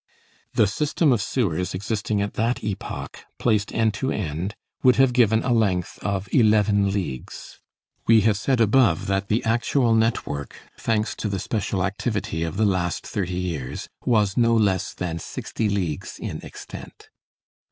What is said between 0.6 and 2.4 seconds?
system of sewers existing at